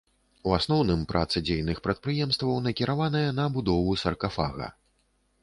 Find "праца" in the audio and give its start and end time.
1.11-1.43